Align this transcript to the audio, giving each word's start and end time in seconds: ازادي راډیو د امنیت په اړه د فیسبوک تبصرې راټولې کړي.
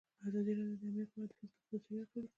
ازادي 0.27 0.51
راډیو 0.57 0.77
د 0.79 0.83
امنیت 0.85 1.09
په 1.13 1.17
اړه 1.21 1.29
د 1.29 1.33
فیسبوک 1.39 1.67
تبصرې 1.69 1.95
راټولې 2.01 2.21
کړي. 2.27 2.27